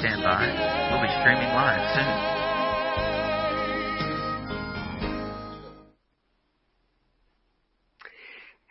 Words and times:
stand 0.00 0.22
by. 0.22 0.48
We'll 0.90 1.02
be 1.02 1.12
streaming 1.20 1.52
live 1.52 1.84
soon. 1.94 2.40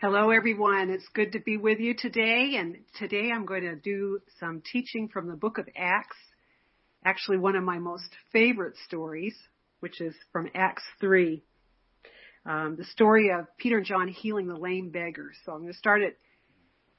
Hello, 0.01 0.31
everyone. 0.31 0.89
It's 0.89 1.07
good 1.13 1.33
to 1.33 1.39
be 1.39 1.57
with 1.57 1.79
you 1.79 1.93
today. 1.93 2.55
And 2.57 2.77
today 2.97 3.29
I'm 3.31 3.45
going 3.45 3.61
to 3.61 3.75
do 3.75 4.21
some 4.39 4.63
teaching 4.71 5.07
from 5.07 5.27
the 5.27 5.35
book 5.35 5.59
of 5.59 5.69
Acts. 5.77 6.17
Actually, 7.05 7.37
one 7.37 7.55
of 7.55 7.63
my 7.63 7.77
most 7.77 8.09
favorite 8.33 8.75
stories, 8.87 9.35
which 9.81 10.01
is 10.01 10.15
from 10.31 10.49
Acts 10.55 10.83
3. 10.99 11.43
Um, 12.47 12.75
the 12.75 12.85
story 12.85 13.29
of 13.29 13.45
Peter 13.57 13.77
and 13.77 13.85
John 13.85 14.07
healing 14.07 14.47
the 14.47 14.57
lame 14.57 14.89
beggar. 14.89 15.31
So 15.45 15.51
I'm 15.51 15.59
going 15.59 15.73
to 15.73 15.77
start 15.77 16.01
at 16.01 16.15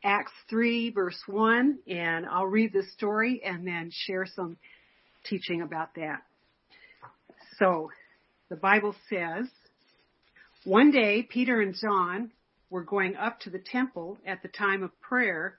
Acts 0.03 0.33
3 0.49 0.91
verse 0.91 1.21
1 1.27 1.79
and 1.89 2.27
I'll 2.27 2.47
read 2.47 2.73
the 2.73 2.85
story 2.95 3.43
and 3.45 3.67
then 3.67 3.91
share 3.93 4.27
some 4.27 4.57
teaching 5.25 5.63
about 5.63 5.95
that. 5.97 6.23
So 7.59 7.91
the 8.49 8.57
Bible 8.57 8.95
says, 9.09 9.47
one 10.65 10.91
day 10.91 11.23
Peter 11.23 11.61
and 11.61 11.75
John 11.75 12.33
were 12.71 12.85
going 12.85 13.17
up 13.17 13.41
to 13.41 13.51
the 13.51 13.59
temple 13.59 14.19
at 14.27 14.43
the 14.43 14.49
time 14.49 14.83
of 14.83 14.99
prayer 15.01 15.59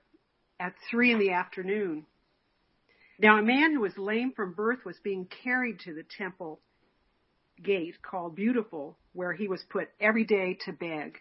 at 0.60 0.74
three 0.90 1.12
in 1.12 1.20
the 1.20 1.32
afternoon. 1.32 2.06
Now 3.20 3.38
a 3.38 3.44
man 3.44 3.74
who 3.74 3.82
was 3.82 3.98
lame 3.98 4.34
from 4.36 4.54
birth 4.54 4.80
was 4.86 4.98
being 5.04 5.28
carried 5.44 5.80
to 5.82 5.94
the 5.94 6.06
temple 6.18 6.60
gate 7.64 8.02
called 8.02 8.36
Beautiful, 8.36 8.98
where 9.14 9.34
he 9.34 9.48
was 9.48 9.64
put 9.70 9.90
every 10.00 10.24
day 10.24 10.58
to 10.66 10.72
beg. 10.72 11.18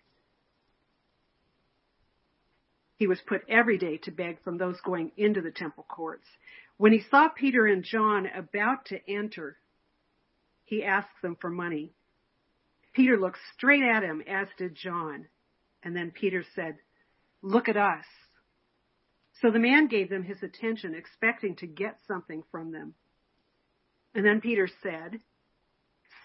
He 3.01 3.07
was 3.07 3.21
put 3.27 3.49
every 3.49 3.79
day 3.79 3.97
to 4.03 4.11
beg 4.11 4.43
from 4.43 4.59
those 4.59 4.79
going 4.83 5.13
into 5.17 5.41
the 5.41 5.51
temple 5.51 5.87
courts. 5.89 6.27
When 6.77 6.93
he 6.93 7.01
saw 7.11 7.31
Peter 7.31 7.65
and 7.65 7.83
John 7.83 8.27
about 8.27 8.85
to 8.87 8.99
enter, 9.11 9.57
he 10.65 10.85
asked 10.85 11.23
them 11.23 11.39
for 11.41 11.49
money. 11.49 11.95
Peter 12.93 13.19
looked 13.19 13.39
straight 13.55 13.83
at 13.83 14.03
him, 14.03 14.23
as 14.29 14.49
did 14.59 14.75
John. 14.75 15.29
And 15.83 15.97
then 15.97 16.11
Peter 16.11 16.45
said, 16.55 16.77
Look 17.41 17.71
at 17.71 17.79
us. 17.79 18.05
So 19.41 19.51
the 19.51 19.59
man 19.59 19.89
gave 19.89 20.11
them 20.11 20.23
his 20.23 20.43
attention, 20.43 20.95
expecting 20.95 21.57
to 21.57 21.67
get 21.67 21.97
something 22.07 22.43
from 22.51 22.71
them. 22.71 22.93
And 24.15 24.27
then 24.27 24.43
Peter 24.43 24.69
said, 24.83 25.21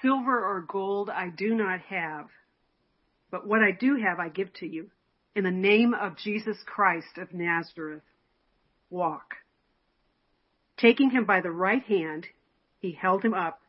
Silver 0.02 0.46
or 0.46 0.66
gold 0.68 1.10
I 1.10 1.30
do 1.30 1.56
not 1.56 1.80
have, 1.88 2.28
but 3.32 3.48
what 3.48 3.62
I 3.62 3.72
do 3.72 3.96
have 3.96 4.20
I 4.20 4.28
give 4.28 4.52
to 4.56 4.68
you. 4.68 4.92
In 5.36 5.44
the 5.44 5.52
name 5.52 5.94
of 5.94 6.18
Jesus 6.18 6.58
Christ 6.66 7.18
of 7.18 7.34
Nazareth, 7.34 8.04
walk. 8.90 9.36
Taking 10.78 11.10
him 11.10 11.26
by 11.26 11.42
the 11.42 11.52
right 11.52 11.84
hand, 11.84 12.26
he 12.80 12.94
held 12.94 13.24
him 13.24 13.34
up, 13.34 13.60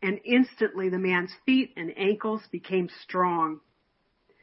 and 0.00 0.20
instantly 0.24 0.88
the 0.88 0.98
man's 0.98 1.34
feet 1.44 1.72
and 1.76 1.92
ankles 1.98 2.42
became 2.52 2.88
strong. 3.02 3.58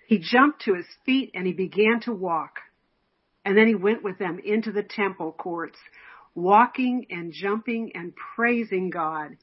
He 0.07 0.19
jumped 0.19 0.63
to 0.63 0.73
his 0.73 0.85
feet 1.05 1.31
and 1.33 1.47
he 1.47 1.53
began 1.53 2.01
to 2.01 2.13
walk. 2.13 2.59
And 3.45 3.57
then 3.57 3.67
he 3.67 3.75
went 3.75 4.03
with 4.03 4.19
them 4.19 4.39
into 4.43 4.73
the 4.73 4.83
temple 4.83 5.31
courts, 5.31 5.77
walking 6.35 7.07
and 7.09 7.31
jumping 7.31 7.93
and 7.95 8.13
praising 8.35 8.89
God. 8.89 9.37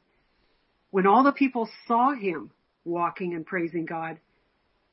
When 0.91 1.06
all 1.06 1.25
the 1.25 1.33
people 1.33 1.70
saw 1.89 2.14
him 2.14 2.50
walking 2.84 3.34
and 3.34 3.47
praising 3.47 3.86
God, 3.86 4.19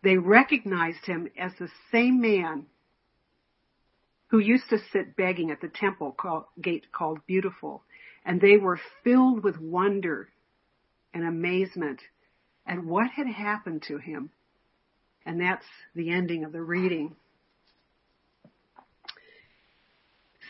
they 0.03 0.17
recognized 0.17 1.05
him 1.05 1.27
as 1.38 1.52
the 1.59 1.69
same 1.91 2.21
man 2.21 2.66
who 4.27 4.39
used 4.39 4.69
to 4.69 4.80
sit 4.91 5.16
begging 5.16 5.52
at 5.52 5.61
the 5.61 5.67
temple 5.67 6.16
gate 6.59 6.88
called 6.91 7.19
Beautiful. 7.27 7.83
And 8.25 8.39
they 8.39 8.58
were 8.58 8.80
filled 9.03 9.43
with 9.43 9.59
wonder 9.59 10.30
and 11.13 11.25
amazement 11.27 11.99
at 12.66 12.83
what 12.83 13.11
had 13.11 13.27
happened 13.27 13.83
to 13.88 13.97
him. 13.97 14.30
And 15.26 15.39
that's 15.39 15.65
the 15.95 16.11
ending 16.11 16.45
of 16.45 16.52
the 16.52 16.61
reading. 16.61 17.15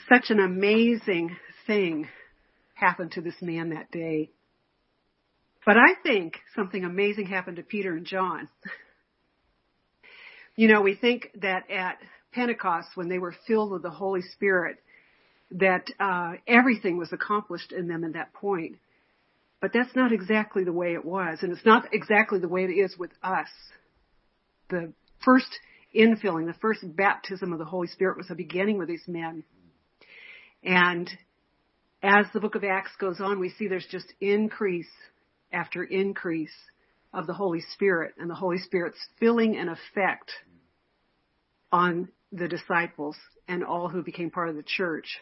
Such 0.08 0.30
an 0.30 0.40
amazing 0.40 1.36
thing 1.66 2.08
happened 2.76 3.12
to 3.14 3.22
this 3.22 3.42
man 3.42 3.70
that 3.70 3.92
day. 3.92 4.30
But 5.66 5.78
I 5.78 5.96
think 6.04 6.38
something 6.56 6.84
amazing 6.84 7.28
happened 7.28 7.58
to 7.58 7.64
Peter 7.64 7.94
and 7.94 8.06
John. 8.06 8.48
you 10.56 10.68
know, 10.68 10.82
we 10.82 10.96
think 10.96 11.32
that 11.42 11.70
at 11.70 11.98
Pentecost, 12.34 12.90
when 12.96 13.10
they 13.10 13.20
were 13.20 13.36
filled 13.48 13.72
with 13.72 13.84
the 13.84 13.90
Holy 13.90 14.22
Spirit, 14.22 14.78
that 15.52 15.86
uh, 16.00 16.34
everything 16.48 16.98
was 16.98 17.12
accomplished 17.12 17.72
in 17.72 17.88
them 17.88 18.04
at 18.04 18.14
that 18.14 18.34
point. 18.34 18.78
But 19.60 19.72
that's 19.74 19.96
not 19.96 20.12
exactly 20.12 20.64
the 20.64 20.74
way 20.74 20.94
it 20.94 21.06
was, 21.06 21.40
and 21.42 21.52
it's 21.52 21.66
not 21.66 21.94
exactly 21.94 22.40
the 22.40 22.48
way 22.48 22.64
it 22.64 22.72
is 22.72 22.98
with 22.98 23.12
us 23.22 23.50
the 24.72 24.92
first 25.24 25.60
infilling, 25.96 26.48
the 26.48 26.58
first 26.60 26.80
baptism 26.84 27.54
of 27.54 27.60
the 27.60 27.66
Holy 27.66 27.88
Spirit 27.88 28.18
was 28.18 28.32
a 28.32 28.36
beginning 28.36 28.80
with 28.80 28.88
these 28.88 29.08
men. 29.08 29.44
And 30.64 31.10
as 32.02 32.26
the 32.34 32.40
book 32.40 32.56
of 32.56 32.64
Acts 32.64 32.96
goes 33.00 33.20
on, 33.20 33.40
we 33.40 33.50
see 33.50 33.68
there's 33.68 33.86
just 33.86 34.12
increase 34.20 34.90
after 35.54 35.84
increase 35.84 36.54
of 37.14 37.28
the 37.28 37.34
Holy 37.34 37.62
Spirit 37.74 38.14
and 38.18 38.30
the 38.30 38.36
Holy 38.36 38.58
Spirit's 38.58 39.00
filling 39.20 39.58
and 39.58 39.70
effect 39.70 40.32
on 41.72 42.10
the 42.32 42.48
disciples 42.48 43.18
and 43.48 43.64
all 43.64 43.90
who 43.90 44.04
became 44.04 44.32
part 44.32 44.50
of 44.50 44.56
the 44.56 44.64
church. 44.64 45.20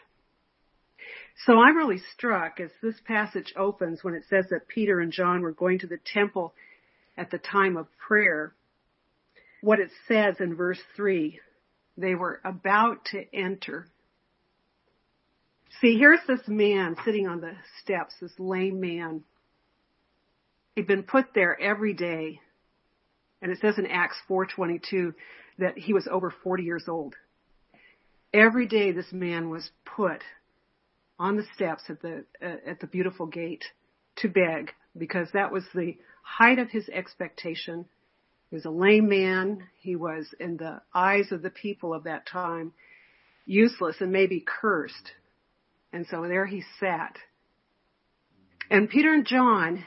So 1.46 1.58
I'm 1.58 1.76
really 1.76 2.00
struck 2.14 2.60
as 2.60 2.70
this 2.82 2.96
passage 3.06 3.52
opens 3.56 4.04
when 4.04 4.14
it 4.14 4.24
says 4.28 4.46
that 4.50 4.68
Peter 4.68 5.00
and 5.00 5.12
John 5.12 5.40
were 5.40 5.52
going 5.52 5.78
to 5.80 5.86
the 5.86 5.98
temple 6.12 6.54
at 7.16 7.30
the 7.30 7.38
time 7.38 7.76
of 7.76 7.86
prayer 7.98 8.54
what 9.62 9.80
it 9.80 9.90
says 10.06 10.36
in 10.40 10.54
verse 10.54 10.80
3. 10.96 11.40
They 11.96 12.14
were 12.14 12.40
about 12.44 13.06
to 13.06 13.24
enter. 13.34 13.86
See, 15.80 15.98
here's 15.98 16.20
this 16.26 16.46
man 16.46 16.96
sitting 17.04 17.26
on 17.26 17.40
the 17.40 17.52
steps, 17.82 18.14
this 18.20 18.32
lame 18.38 18.80
man. 18.80 19.22
He'd 20.74 20.86
been 20.86 21.02
put 21.02 21.34
there 21.34 21.60
every 21.60 21.94
day. 21.94 22.40
And 23.42 23.50
it 23.50 23.58
says 23.60 23.78
in 23.78 23.86
Acts 23.86 24.20
4:22 24.28 25.14
that 25.58 25.78
he 25.78 25.92
was 25.92 26.06
over 26.10 26.30
40 26.30 26.62
years 26.62 26.88
old. 26.88 27.14
Every 28.32 28.66
day 28.66 28.92
this 28.92 29.12
man 29.12 29.50
was 29.50 29.70
put 29.84 30.22
on 31.18 31.36
the 31.36 31.46
steps 31.54 31.84
at 31.88 32.00
the 32.00 32.24
uh, 32.42 32.56
at 32.66 32.80
the 32.80 32.86
beautiful 32.86 33.26
gate 33.26 33.64
to 34.16 34.28
beg 34.28 34.72
because 34.96 35.28
that 35.32 35.52
was 35.52 35.64
the 35.74 35.96
height 36.22 36.58
of 36.58 36.70
his 36.70 36.88
expectation 36.88 37.86
he 38.50 38.56
was 38.56 38.64
a 38.64 38.70
lame 38.70 39.08
man. 39.08 39.68
He 39.78 39.94
was, 39.94 40.34
in 40.40 40.56
the 40.56 40.82
eyes 40.92 41.30
of 41.30 41.40
the 41.40 41.50
people 41.50 41.94
of 41.94 42.04
that 42.04 42.26
time, 42.26 42.72
useless 43.46 43.96
and 44.00 44.10
maybe 44.10 44.44
cursed. 44.44 45.12
And 45.92 46.06
so 46.10 46.22
there 46.22 46.46
he 46.46 46.64
sat. 46.80 47.16
And 48.68 48.90
Peter 48.90 49.14
and 49.14 49.24
John 49.24 49.84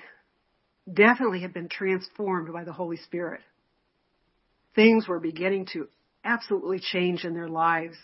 definitely 0.91 1.41
had 1.41 1.53
been 1.53 1.69
transformed 1.69 2.51
by 2.51 2.63
the 2.63 2.73
Holy 2.73 2.97
Spirit. 2.97 3.41
Things 4.75 5.07
were 5.07 5.19
beginning 5.19 5.67
to 5.73 5.87
absolutely 6.23 6.79
change 6.79 7.23
in 7.23 7.33
their 7.33 7.47
lives. 7.47 7.95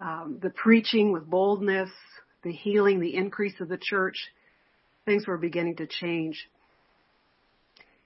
Um, 0.00 0.38
the 0.42 0.50
preaching 0.50 1.12
with 1.12 1.28
boldness, 1.28 1.90
the 2.42 2.52
healing, 2.52 3.00
the 3.00 3.14
increase 3.14 3.60
of 3.60 3.68
the 3.68 3.78
church, 3.80 4.16
things 5.04 5.26
were 5.26 5.38
beginning 5.38 5.76
to 5.76 5.86
change. 5.86 6.48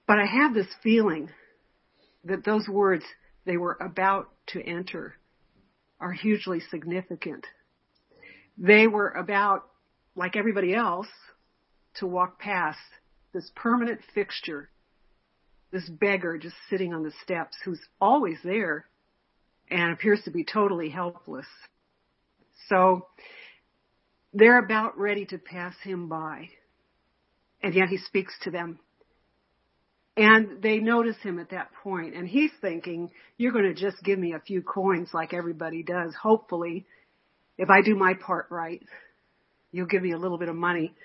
But 0.07 0.19
I 0.19 0.25
have 0.25 0.53
this 0.53 0.67
feeling 0.83 1.29
that 2.23 2.45
those 2.45 2.67
words 2.67 3.03
they 3.45 3.57
were 3.57 3.77
about 3.79 4.29
to 4.47 4.61
enter 4.61 5.15
are 5.99 6.11
hugely 6.11 6.61
significant. 6.69 7.45
They 8.57 8.87
were 8.87 9.09
about, 9.09 9.63
like 10.15 10.35
everybody 10.35 10.73
else, 10.73 11.07
to 11.95 12.07
walk 12.07 12.39
past 12.39 12.79
this 13.37 13.51
permanent 13.55 13.99
fixture, 14.15 14.67
this 15.71 15.87
beggar 15.87 16.39
just 16.39 16.55
sitting 16.71 16.91
on 16.91 17.03
the 17.03 17.13
steps 17.23 17.55
who's 17.63 17.79
always 18.01 18.37
there 18.43 18.85
and 19.69 19.93
appears 19.93 20.19
to 20.25 20.31
be 20.31 20.43
totally 20.43 20.89
helpless. 20.89 21.45
So 22.67 23.05
they're 24.33 24.57
about 24.57 24.97
ready 24.97 25.25
to 25.27 25.37
pass 25.37 25.75
him 25.83 26.09
by. 26.09 26.49
And 27.61 27.75
yet 27.75 27.89
he 27.89 27.97
speaks 27.97 28.33
to 28.41 28.49
them 28.49 28.79
and 30.15 30.63
they 30.63 30.79
notice 30.79 31.17
him 31.21 31.37
at 31.37 31.51
that 31.51 31.69
point, 31.83 32.15
and 32.15 32.27
he's 32.27 32.49
thinking, 32.59 33.11
you're 33.37 33.51
going 33.51 33.71
to 33.71 33.79
just 33.79 34.03
give 34.03 34.17
me 34.17 34.33
a 34.33 34.39
few 34.39 34.63
coins 34.63 35.09
like 35.13 35.31
everybody 35.31 35.83
does. 35.83 36.15
Hopefully, 36.19 36.87
if 37.59 37.69
I 37.69 37.83
do 37.83 37.95
my 37.95 38.15
part 38.15 38.47
right, 38.49 38.81
you'll 39.71 39.85
give 39.85 40.01
me 40.01 40.13
a 40.13 40.17
little 40.17 40.39
bit 40.39 40.49
of 40.49 40.55
money, 40.55 40.95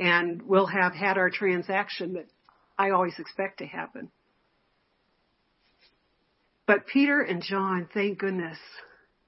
and 0.00 0.40
we'll 0.42 0.66
have 0.66 0.94
had 0.94 1.18
our 1.18 1.28
transaction 1.28 2.14
that 2.14 2.26
I 2.78 2.90
always 2.90 3.18
expect 3.18 3.58
to 3.58 3.66
happen. 3.66 4.10
But 6.66 6.86
Peter 6.86 7.20
and 7.20 7.42
John, 7.42 7.86
thank 7.92 8.18
goodness, 8.18 8.56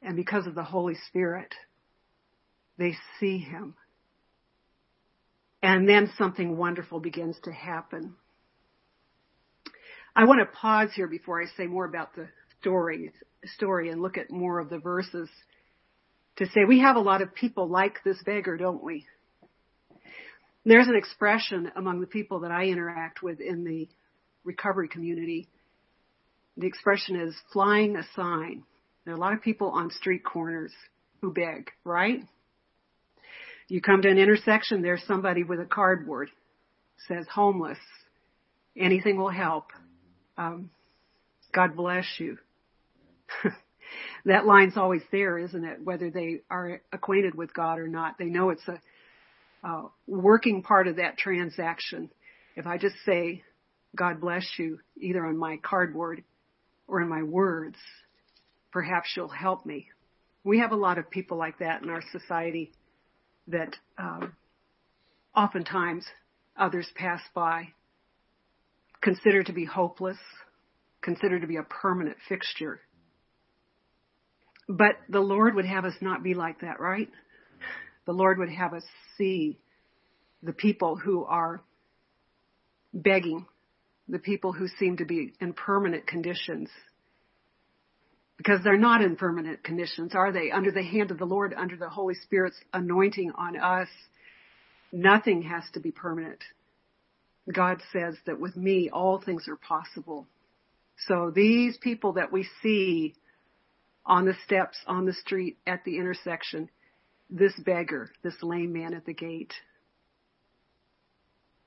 and 0.01 0.17
because 0.17 0.47
of 0.47 0.55
the 0.55 0.65
Holy 0.65 0.95
Spirit, 1.09 1.55
they 2.79 2.95
see 3.21 3.37
him. 3.37 3.75
And 5.63 5.87
then 5.87 6.11
something 6.17 6.57
wonderful 6.57 7.01
begins 7.01 7.37
to 7.45 7.53
happen. 7.53 8.15
I 10.17 10.25
want 10.25 10.41
to 10.41 10.47
pause 10.47 10.89
here 10.95 11.07
before 11.07 11.43
I 11.43 11.47
say 11.57 11.67
more 11.67 11.85
about 11.85 12.15
the 12.17 12.29
story, 12.61 13.13
story 13.45 13.91
and 13.91 14.01
look 14.01 14.17
at 14.17 14.31
more 14.31 14.59
of 14.59 14.71
the 14.71 14.79
verses 14.79 15.29
to 16.37 16.47
say 16.47 16.65
we 16.67 16.81
have 16.81 16.97
a 16.97 17.01
lot 17.01 17.21
of 17.21 17.35
people 17.35 17.69
like 17.69 18.03
this 18.05 18.23
beggar, 18.25 18.57
don't 18.57 18.83
we? 18.83 19.05
There's 20.65 20.89
an 20.89 20.97
expression 20.97 21.73
among 21.77 22.01
the 22.01 22.07
people 22.07 22.41
that 22.41 22.51
I 22.51 22.67
interact 22.67 23.23
with 23.23 23.41
in 23.41 23.65
the 23.65 23.89
recovery 24.45 24.89
community. 24.89 25.49
The 26.57 26.67
expression 26.67 27.17
is 27.17 27.35
flying 27.53 27.97
a 27.97 28.05
sign. 28.15 28.63
There 29.05 29.15
are 29.15 29.17
a 29.17 29.21
lot 29.21 29.33
of 29.33 29.43
people 29.43 29.71
on 29.71 29.91
street 29.91 30.25
corners 30.25 30.73
who 31.21 31.33
beg, 31.33 31.71
right? 31.85 32.21
You 33.69 33.81
come 33.81 34.03
to 34.03 34.11
an 34.11 34.19
intersection, 34.19 34.83
there's 34.83 35.05
somebody 35.07 35.45
with 35.45 35.61
a 35.61 35.65
cardboard 35.65 36.29
says 37.09 37.27
homeless. 37.33 37.79
Anything 38.77 39.17
will 39.17 39.31
help. 39.31 39.67
Um, 40.37 40.71
God 41.55 41.77
bless 41.77 42.07
you. 42.19 42.39
that 44.25 44.47
line's 44.47 44.77
always 44.77 45.03
there, 45.11 45.39
isn't 45.39 45.65
it? 45.65 45.85
Whether 45.85 46.11
they 46.11 46.41
are 46.51 46.81
acquainted 46.93 47.35
with 47.35 47.53
God 47.53 47.79
or 47.79 47.89
not, 47.89 48.19
they 48.19 48.27
know 48.27 48.51
it's 48.51 48.67
a 48.69 48.81
uh, 49.65 49.85
working 50.07 50.63
part 50.63 50.89
of 50.89 50.97
that 50.97 51.19
transaction. 51.19 52.11
If 52.57 52.67
I 52.67 52.79
just 52.79 52.97
say, 53.07 53.43
God 53.97 54.21
bless 54.21 54.45
you, 54.59 54.79
either 55.01 55.25
on 55.25 55.37
my 55.37 55.59
cardboard 55.63 56.23
or 56.89 57.01
in 57.01 57.09
my 57.09 57.23
words, 57.23 57.77
perhaps 58.73 59.13
you'll 59.17 59.29
help 59.29 59.65
me. 59.65 59.89
We 60.45 60.59
have 60.59 60.73
a 60.73 60.77
lot 60.77 60.99
of 60.99 61.11
people 61.11 61.39
like 61.39 61.59
that 61.59 61.83
in 61.83 61.91
our 61.91 62.03
society 62.11 62.73
that 63.49 63.77
um, 63.99 64.35
oftentimes 65.37 66.05
others 66.57 66.89
pass 66.97 67.21
by, 67.35 67.69
consider 69.01 69.43
to 69.43 69.53
be 69.53 69.65
hopeless, 69.65 70.19
consider 71.03 71.41
to 71.41 71.47
be 71.47 71.57
a 71.57 71.63
permanent 71.63 72.17
fixture. 72.29 72.81
But 74.69 74.97
the 75.09 75.21
Lord 75.21 75.55
would 75.55 75.67
have 75.67 75.85
us 75.85 75.95
not 76.01 76.23
be 76.23 76.35
like 76.35 76.61
that, 76.61 76.81
right? 76.81 77.09
The 78.07 78.13
Lord 78.13 78.39
would 78.39 78.51
have 78.51 78.75
us 78.75 78.85
see 79.17 79.59
the 80.43 80.53
people 80.53 80.97
who 80.97 81.25
are 81.25 81.63
begging, 82.93 83.47
the 84.09 84.19
people 84.19 84.53
who 84.53 84.67
seem 84.69 84.97
to 84.97 85.05
be 85.05 85.33
in 85.41 85.53
permanent 85.53 86.07
conditions. 86.07 86.69
Because 88.37 88.61
they're 88.65 88.77
not 88.77 89.03
in 89.03 89.15
permanent 89.15 89.63
conditions, 89.63 90.15
are 90.15 90.33
they? 90.33 90.51
Under 90.51 90.73
the 90.73 90.83
hand 90.83 91.11
of 91.11 91.19
the 91.19 91.25
Lord, 91.25 91.55
under 91.57 91.77
the 91.77 91.89
Holy 91.89 92.15
Spirit's 92.15 92.57
anointing 92.73 93.33
on 93.37 93.57
us, 93.57 93.89
nothing 94.91 95.43
has 95.43 95.63
to 95.75 95.81
be 95.81 95.93
permanent. 95.93 96.43
God 97.53 97.81
says 97.93 98.17
that 98.27 98.41
with 98.41 98.57
me, 98.57 98.91
all 98.93 99.21
things 99.21 99.47
are 99.49 99.57
possible. 99.57 100.27
So 101.07 101.33
these 101.35 101.77
people 101.79 102.15
that 102.15 102.33
we 102.33 102.49
see 102.63 103.15
on 104.05 104.25
the 104.25 104.35
steps, 104.45 104.77
on 104.87 105.07
the 105.07 105.13
street, 105.13 105.59
at 105.67 105.85
the 105.85 105.99
intersection, 105.99 106.69
this 107.33 107.55
beggar, 107.65 108.11
this 108.23 108.35
lame 108.43 108.73
man 108.73 108.95
at 108.95 109.07
the 109.07 109.15
gate. 109.15 109.55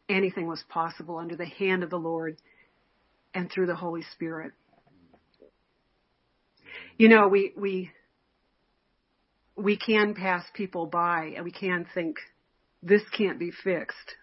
Anything 0.08 0.48
was 0.48 0.64
possible 0.70 1.18
under 1.18 1.36
the 1.36 1.46
hand 1.46 1.84
of 1.84 1.90
the 1.90 1.98
Lord 1.98 2.38
and 3.34 3.52
through 3.52 3.66
the 3.66 3.76
Holy 3.76 4.04
Spirit. 4.14 4.54
You 6.98 7.10
know, 7.10 7.28
we, 7.28 7.52
we, 7.58 7.92
we 9.58 9.76
can 9.76 10.14
pass 10.14 10.46
people 10.54 10.86
by 10.86 11.34
and 11.36 11.44
we 11.44 11.52
can 11.52 11.88
think, 11.94 12.18
this 12.84 13.02
can't 13.18 13.40
be 13.40 13.52
fixed. 13.64 14.16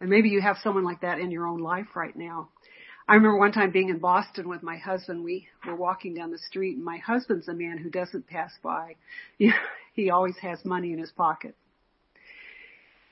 And 0.00 0.08
maybe 0.08 0.30
you 0.30 0.40
have 0.40 0.56
someone 0.62 0.84
like 0.84 1.02
that 1.02 1.18
in 1.18 1.30
your 1.30 1.46
own 1.46 1.58
life 1.58 1.88
right 1.94 2.16
now. 2.16 2.48
I 3.08 3.14
remember 3.14 3.38
one 3.38 3.52
time 3.52 3.70
being 3.70 3.88
in 3.88 4.00
Boston 4.00 4.50
with 4.50 4.62
my 4.62 4.76
husband. 4.76 5.24
We 5.24 5.48
were 5.66 5.74
walking 5.74 6.12
down 6.12 6.30
the 6.30 6.38
street, 6.38 6.76
and 6.76 6.84
my 6.84 6.98
husband's 6.98 7.48
a 7.48 7.54
man 7.54 7.78
who 7.78 7.88
doesn't 7.88 8.26
pass 8.26 8.52
by. 8.62 8.96
he 9.94 10.10
always 10.10 10.36
has 10.42 10.62
money 10.62 10.92
in 10.92 10.98
his 10.98 11.10
pocket. 11.10 11.56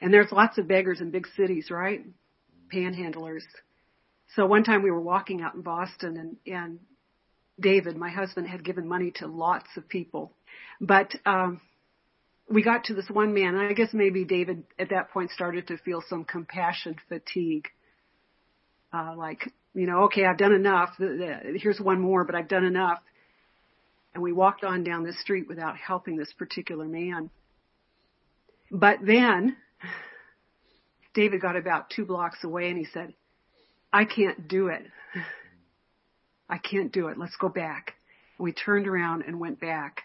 And 0.02 0.12
there's 0.12 0.30
lots 0.30 0.58
of 0.58 0.68
beggars 0.68 1.00
in 1.00 1.10
big 1.10 1.26
cities, 1.34 1.70
right? 1.70 2.04
Panhandlers. 2.70 3.44
So 4.34 4.44
one 4.44 4.64
time 4.64 4.82
we 4.82 4.90
were 4.90 5.00
walking 5.00 5.40
out 5.40 5.54
in 5.54 5.62
Boston, 5.62 6.18
and 6.18 6.54
and 6.54 6.78
David, 7.58 7.96
my 7.96 8.10
husband, 8.10 8.48
had 8.48 8.62
given 8.62 8.86
money 8.86 9.12
to 9.12 9.26
lots 9.26 9.68
of 9.78 9.88
people, 9.88 10.32
but 10.78 11.14
um, 11.24 11.62
we 12.50 12.62
got 12.62 12.84
to 12.84 12.94
this 12.94 13.08
one 13.08 13.32
man, 13.32 13.54
and 13.54 13.66
I 13.66 13.72
guess 13.72 13.94
maybe 13.94 14.24
David 14.24 14.64
at 14.78 14.90
that 14.90 15.10
point 15.10 15.30
started 15.30 15.68
to 15.68 15.78
feel 15.78 16.02
some 16.06 16.24
compassion 16.24 16.96
fatigue. 17.08 17.68
Uh, 18.92 19.14
like 19.16 19.50
you 19.76 19.86
know, 19.86 20.04
okay, 20.04 20.24
I've 20.24 20.38
done 20.38 20.54
enough. 20.54 20.94
Here's 20.98 21.78
one 21.78 22.00
more, 22.00 22.24
but 22.24 22.34
I've 22.34 22.48
done 22.48 22.64
enough. 22.64 22.98
And 24.14 24.22
we 24.22 24.32
walked 24.32 24.64
on 24.64 24.82
down 24.82 25.04
the 25.04 25.12
street 25.12 25.46
without 25.46 25.76
helping 25.76 26.16
this 26.16 26.32
particular 26.32 26.86
man. 26.86 27.28
But 28.70 29.00
then 29.02 29.54
David 31.12 31.42
got 31.42 31.56
about 31.56 31.90
two 31.90 32.06
blocks 32.06 32.42
away 32.42 32.70
and 32.70 32.78
he 32.78 32.86
said, 32.86 33.12
I 33.92 34.06
can't 34.06 34.48
do 34.48 34.68
it. 34.68 34.82
I 36.48 36.56
can't 36.56 36.90
do 36.90 37.08
it. 37.08 37.18
Let's 37.18 37.36
go 37.36 37.50
back. 37.50 37.92
And 38.38 38.44
we 38.44 38.52
turned 38.52 38.88
around 38.88 39.24
and 39.26 39.38
went 39.38 39.60
back. 39.60 40.04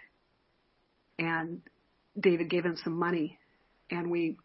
And 1.17 1.61
David 2.19 2.49
gave 2.49 2.65
him 2.65 2.75
some 2.83 2.99
money 2.99 3.39
and 3.89 4.11
we 4.11 4.35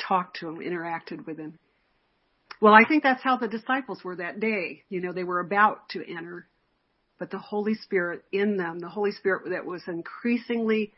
talked 0.00 0.38
to 0.40 0.48
him, 0.48 0.56
interacted 0.56 1.26
with 1.26 1.38
him. 1.38 1.60
Well, 2.64 2.72
I 2.72 2.88
think 2.88 3.02
that's 3.02 3.22
how 3.22 3.36
the 3.36 3.46
disciples 3.46 4.02
were 4.02 4.16
that 4.16 4.40
day. 4.40 4.84
You 4.88 5.02
know, 5.02 5.12
they 5.12 5.22
were 5.22 5.40
about 5.40 5.90
to 5.90 6.10
enter, 6.10 6.48
but 7.18 7.30
the 7.30 7.36
Holy 7.36 7.74
Spirit 7.74 8.24
in 8.32 8.56
them, 8.56 8.78
the 8.78 8.88
Holy 8.88 9.12
Spirit 9.12 9.50
that 9.50 9.66
was 9.66 9.82
increasingly 9.86 10.94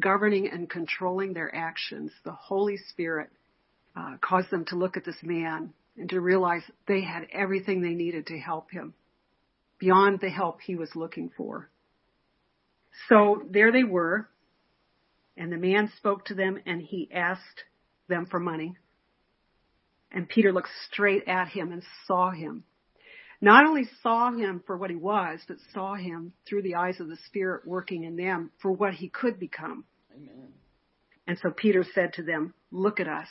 governing 0.00 0.48
and 0.48 0.70
controlling 0.70 1.34
their 1.34 1.54
actions, 1.54 2.12
the 2.24 2.32
Holy 2.32 2.78
Spirit 2.88 3.28
uh, 3.94 4.16
caused 4.22 4.50
them 4.50 4.64
to 4.68 4.76
look 4.76 4.96
at 4.96 5.04
this 5.04 5.22
man 5.22 5.74
and 5.98 6.08
to 6.08 6.18
realize 6.18 6.62
they 6.88 7.02
had 7.02 7.26
everything 7.30 7.82
they 7.82 7.90
needed 7.90 8.28
to 8.28 8.38
help 8.38 8.70
him 8.70 8.94
beyond 9.78 10.18
the 10.22 10.30
help 10.30 10.62
he 10.62 10.76
was 10.76 10.88
looking 10.96 11.30
for. 11.36 11.68
So 13.10 13.42
there 13.50 13.70
they 13.70 13.84
were, 13.84 14.30
and 15.36 15.52
the 15.52 15.58
man 15.58 15.92
spoke 15.98 16.24
to 16.24 16.34
them 16.34 16.58
and 16.64 16.80
he 16.80 17.10
asked 17.12 17.64
them 18.08 18.24
for 18.24 18.40
money. 18.40 18.78
And 20.14 20.28
Peter 20.28 20.52
looked 20.52 20.70
straight 20.90 21.24
at 21.26 21.48
him 21.48 21.72
and 21.72 21.82
saw 22.06 22.30
him. 22.30 22.62
Not 23.40 23.66
only 23.66 23.84
saw 24.02 24.30
him 24.30 24.62
for 24.64 24.78
what 24.78 24.88
he 24.88 24.96
was, 24.96 25.40
but 25.46 25.56
saw 25.74 25.96
him 25.96 26.32
through 26.48 26.62
the 26.62 26.76
eyes 26.76 27.00
of 27.00 27.08
the 27.08 27.18
Spirit 27.26 27.66
working 27.66 28.04
in 28.04 28.16
them 28.16 28.52
for 28.62 28.70
what 28.70 28.94
he 28.94 29.08
could 29.08 29.38
become. 29.38 29.84
Amen. 30.14 30.52
And 31.26 31.36
so 31.42 31.50
Peter 31.50 31.84
said 31.94 32.12
to 32.14 32.22
them, 32.22 32.54
look 32.70 33.00
at 33.00 33.08
us. 33.08 33.28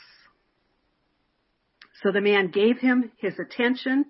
So 2.02 2.12
the 2.12 2.20
man 2.20 2.50
gave 2.50 2.78
him 2.78 3.10
his 3.16 3.38
attention. 3.38 4.04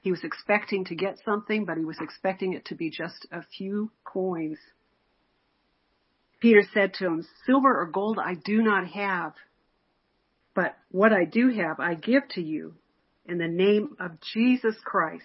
He 0.00 0.10
was 0.10 0.24
expecting 0.24 0.84
to 0.86 0.96
get 0.96 1.18
something, 1.24 1.64
but 1.64 1.78
he 1.78 1.84
was 1.84 1.98
expecting 2.00 2.54
it 2.54 2.64
to 2.66 2.74
be 2.74 2.90
just 2.90 3.26
a 3.30 3.42
few 3.56 3.92
coins. 4.02 4.58
Peter 6.40 6.62
said 6.74 6.92
to 6.94 7.06
him, 7.06 7.26
silver 7.46 7.80
or 7.80 7.86
gold 7.86 8.18
I 8.18 8.34
do 8.34 8.62
not 8.62 8.88
have, 8.88 9.32
but 10.54 10.76
what 10.90 11.12
I 11.12 11.24
do 11.24 11.50
have, 11.50 11.80
I 11.80 11.94
give 11.94 12.28
to 12.30 12.40
you 12.40 12.74
in 13.26 13.38
the 13.38 13.48
name 13.48 13.96
of 13.98 14.12
Jesus 14.32 14.76
Christ 14.84 15.22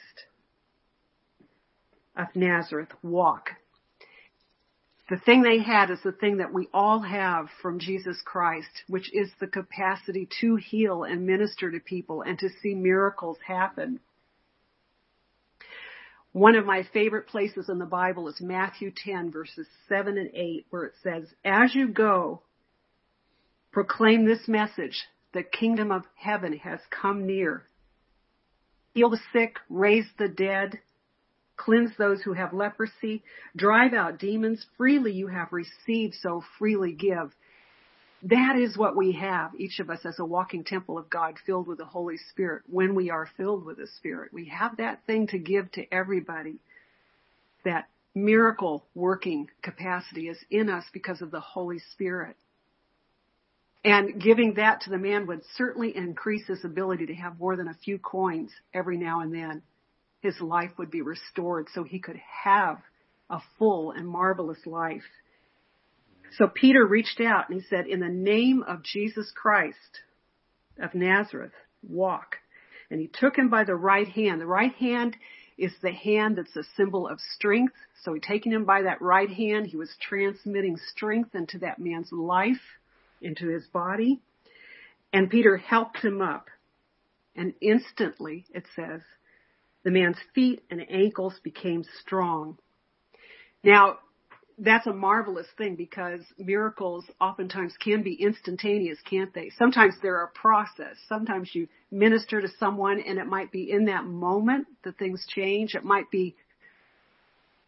of 2.15 2.27
Nazareth. 2.35 2.89
Walk. 3.03 3.51
The 5.09 5.17
thing 5.17 5.41
they 5.41 5.59
had 5.59 5.89
is 5.89 5.99
the 6.03 6.11
thing 6.11 6.37
that 6.37 6.53
we 6.53 6.67
all 6.71 6.99
have 6.99 7.47
from 7.61 7.79
Jesus 7.79 8.21
Christ, 8.23 8.69
which 8.87 9.11
is 9.13 9.31
the 9.39 9.47
capacity 9.47 10.27
to 10.41 10.55
heal 10.55 11.03
and 11.03 11.25
minister 11.25 11.71
to 11.71 11.79
people 11.79 12.21
and 12.21 12.37
to 12.39 12.49
see 12.61 12.75
miracles 12.75 13.37
happen. 13.45 13.99
One 16.31 16.55
of 16.55 16.65
my 16.65 16.83
favorite 16.93 17.27
places 17.27 17.69
in 17.69 17.79
the 17.79 17.85
Bible 17.85 18.27
is 18.27 18.39
Matthew 18.39 18.91
10 18.95 19.31
verses 19.31 19.65
7 19.87 20.15
and 20.17 20.29
8 20.31 20.67
where 20.69 20.83
it 20.85 20.93
says, 21.01 21.25
as 21.43 21.73
you 21.73 21.87
go, 21.87 22.41
proclaim 23.71 24.25
this 24.25 24.47
message 24.47 25.05
the 25.33 25.43
kingdom 25.43 25.91
of 25.91 26.03
heaven 26.15 26.57
has 26.57 26.79
come 26.89 27.25
near. 27.25 27.63
Heal 28.93 29.11
the 29.11 29.19
sick, 29.31 29.57
raise 29.69 30.07
the 30.17 30.27
dead, 30.27 30.79
cleanse 31.55 31.91
those 31.97 32.21
who 32.21 32.33
have 32.33 32.53
leprosy, 32.53 33.23
drive 33.55 33.93
out 33.93 34.19
demons. 34.19 34.65
Freely 34.77 35.11
you 35.11 35.27
have 35.27 35.51
received, 35.51 36.15
so 36.15 36.43
freely 36.57 36.93
give. 36.93 37.33
That 38.23 38.57
is 38.57 38.77
what 38.77 38.97
we 38.97 39.13
have, 39.13 39.51
each 39.57 39.79
of 39.79 39.89
us 39.89 40.05
as 40.05 40.19
a 40.19 40.25
walking 40.25 40.63
temple 40.63 40.97
of 40.97 41.09
God 41.09 41.35
filled 41.45 41.67
with 41.67 41.77
the 41.77 41.85
Holy 41.85 42.17
Spirit. 42.31 42.63
When 42.67 42.95
we 42.95 43.09
are 43.09 43.29
filled 43.37 43.63
with 43.65 43.77
the 43.77 43.87
Spirit, 43.97 44.33
we 44.33 44.45
have 44.49 44.77
that 44.77 45.05
thing 45.05 45.27
to 45.27 45.37
give 45.37 45.71
to 45.73 45.93
everybody. 45.93 46.59
That 47.63 47.87
miracle 48.15 48.85
working 48.95 49.47
capacity 49.61 50.27
is 50.27 50.37
in 50.49 50.69
us 50.69 50.83
because 50.91 51.21
of 51.21 51.31
the 51.31 51.39
Holy 51.39 51.79
Spirit. 51.93 52.35
And 53.83 54.21
giving 54.21 54.55
that 54.55 54.81
to 54.81 54.89
the 54.89 54.97
man 54.97 55.25
would 55.27 55.41
certainly 55.55 55.95
increase 55.95 56.45
his 56.47 56.65
ability 56.65 57.05
to 57.07 57.15
have 57.15 57.39
more 57.39 57.55
than 57.55 57.69
a 57.69 57.77
few 57.85 57.97
coins 57.97 58.51
every 58.73 58.97
now 58.97 59.21
and 59.21 59.33
then. 59.33 59.61
His 60.21 60.39
life 60.41 60.71
would 60.77 60.91
be 60.91 61.01
restored 61.01 61.67
so 61.73 61.83
he 61.83 61.99
could 61.99 62.19
have 62.43 62.79
a 63.29 63.39
full 63.57 63.91
and 63.91 64.07
marvelous 64.07 64.65
life. 64.65 65.03
So 66.37 66.47
Peter 66.47 66.85
reached 66.85 67.21
out 67.21 67.49
and 67.49 67.61
he 67.61 67.67
said, 67.69 67.87
in 67.87 68.01
the 68.01 68.09
name 68.09 68.63
of 68.67 68.83
Jesus 68.83 69.31
Christ 69.33 70.01
of 70.81 70.93
Nazareth, 70.93 71.53
walk. 71.81 72.35
And 72.91 72.99
he 72.99 73.07
took 73.07 73.37
him 73.37 73.49
by 73.49 73.63
the 73.63 73.75
right 73.75 74.07
hand. 74.07 74.41
The 74.41 74.45
right 74.45 74.73
hand 74.73 75.15
is 75.57 75.71
the 75.81 75.91
hand 75.91 76.37
that's 76.37 76.55
a 76.55 76.69
symbol 76.75 77.07
of 77.07 77.19
strength. 77.35 77.73
So 78.03 78.13
he 78.13 78.19
taking 78.19 78.51
him 78.51 78.65
by 78.65 78.83
that 78.83 79.01
right 79.01 79.29
hand, 79.29 79.67
he 79.67 79.77
was 79.77 79.95
transmitting 80.01 80.77
strength 80.77 81.35
into 81.35 81.59
that 81.59 81.79
man's 81.79 82.11
life, 82.11 82.61
into 83.21 83.47
his 83.47 83.65
body. 83.67 84.21
And 85.11 85.29
Peter 85.29 85.57
helped 85.57 85.99
him 85.99 86.21
up. 86.21 86.47
And 87.35 87.53
instantly, 87.61 88.45
it 88.53 88.65
says, 88.75 89.01
the 89.83 89.91
man's 89.91 90.17
feet 90.35 90.61
and 90.69 90.81
ankles 90.89 91.39
became 91.43 91.85
strong. 92.01 92.57
Now, 93.63 93.99
that's 94.57 94.87
a 94.87 94.93
marvelous 94.93 95.47
thing 95.57 95.75
because 95.75 96.21
miracles 96.37 97.05
oftentimes 97.21 97.73
can 97.81 98.03
be 98.03 98.13
instantaneous, 98.13 98.99
can't 99.09 99.33
they? 99.33 99.51
Sometimes 99.57 99.95
they're 100.01 100.23
a 100.23 100.27
process. 100.27 100.97
Sometimes 101.07 101.49
you 101.53 101.67
minister 101.91 102.41
to 102.41 102.49
someone 102.59 102.99
and 102.99 103.17
it 103.17 103.25
might 103.25 103.51
be 103.51 103.71
in 103.71 103.85
that 103.85 104.03
moment 104.03 104.67
that 104.83 104.97
things 104.97 105.25
change. 105.29 105.75
It 105.75 105.85
might 105.85 106.11
be 106.11 106.35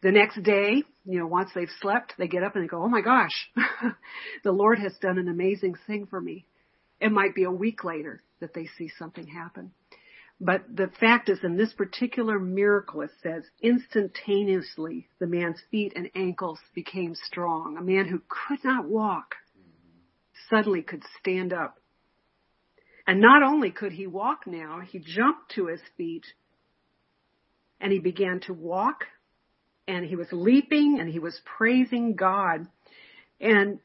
the 0.02 0.12
next 0.12 0.42
day, 0.42 0.84
you 1.06 1.20
know, 1.20 1.28
once 1.28 1.52
they've 1.54 1.70
slept, 1.80 2.14
they 2.18 2.28
get 2.28 2.44
up 2.44 2.56
and 2.56 2.64
they 2.64 2.68
go, 2.68 2.84
Oh 2.84 2.90
my 2.90 3.02
gosh, 3.02 3.50
the 4.44 4.52
Lord 4.52 4.80
has 4.80 4.94
done 5.02 5.18
an 5.18 5.28
amazing 5.28 5.76
thing 5.88 6.08
for 6.08 6.20
me. 6.20 6.46
It 7.00 7.12
might 7.12 7.36
be 7.36 7.44
a 7.44 7.52
week 7.52 7.84
later 7.84 8.22
that 8.40 8.54
they 8.54 8.68
see 8.78 8.90
something 8.98 9.28
happen. 9.28 9.72
But 10.40 10.64
the 10.76 10.90
fact 11.00 11.30
is, 11.30 11.38
in 11.44 11.56
this 11.56 11.72
particular 11.74 12.40
miracle, 12.40 13.02
it 13.02 13.12
says, 13.22 13.44
instantaneously 13.62 15.08
the 15.20 15.28
man's 15.28 15.62
feet 15.70 15.94
and 15.96 16.10
ankles 16.16 16.60
became 16.74 17.14
strong. 17.14 17.78
A 17.78 17.84
man 17.84 18.08
who 18.08 18.22
could 18.28 18.64
not 18.64 18.86
walk 18.86 19.36
suddenly 20.50 20.82
could 20.82 21.04
stand 21.20 21.54
up. 21.54 21.78
And 23.06 23.22
not 23.22 23.44
only 23.44 23.70
could 23.70 23.92
he 23.92 24.08
walk 24.08 24.48
now, 24.48 24.80
he 24.80 24.98
jumped 24.98 25.52
to 25.56 25.68
his 25.68 25.82
feet 25.96 26.26
and 27.80 27.92
he 27.92 28.00
began 28.00 28.40
to 28.42 28.54
walk 28.54 29.06
and 29.88 30.06
he 30.06 30.16
was 30.16 30.28
leaping 30.32 30.98
and 31.00 31.10
he 31.10 31.20
was 31.20 31.40
praising 31.58 32.16
God. 32.16 32.68
And 33.40 33.80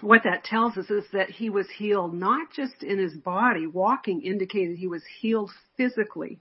what 0.00 0.22
that 0.24 0.44
tells 0.44 0.76
us 0.76 0.90
is 0.90 1.04
that 1.12 1.30
he 1.30 1.50
was 1.50 1.66
healed 1.76 2.14
not 2.14 2.52
just 2.52 2.82
in 2.82 2.98
his 2.98 3.14
body. 3.14 3.66
Walking 3.66 4.22
indicated 4.22 4.76
he 4.76 4.86
was 4.86 5.02
healed 5.20 5.50
physically, 5.76 6.40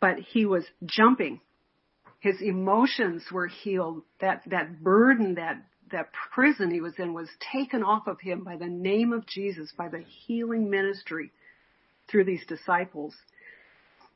but 0.00 0.18
he 0.18 0.46
was 0.46 0.64
jumping. 0.84 1.40
His 2.20 2.40
emotions 2.40 3.24
were 3.32 3.46
healed. 3.46 4.02
That, 4.20 4.42
that 4.46 4.82
burden, 4.82 5.36
that, 5.36 5.62
that 5.90 6.10
prison 6.32 6.70
he 6.70 6.80
was 6.80 6.94
in 6.98 7.14
was 7.14 7.28
taken 7.52 7.82
off 7.82 8.06
of 8.06 8.20
him 8.20 8.44
by 8.44 8.56
the 8.56 8.66
name 8.66 9.12
of 9.12 9.26
Jesus, 9.26 9.72
by 9.76 9.88
the 9.88 10.04
healing 10.26 10.68
ministry 10.70 11.32
through 12.10 12.24
these 12.24 12.44
disciples. 12.46 13.14